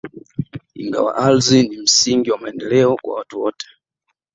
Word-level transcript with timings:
Ingawa 0.81 1.15
ardhi 1.17 1.69
ni 1.69 1.77
msingi 1.77 2.31
wa 2.31 2.37
maendeleo 2.37 2.95
kwa 3.01 3.15
watu 3.15 3.41
wote 3.41 3.67